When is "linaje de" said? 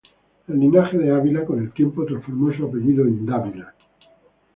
0.59-1.11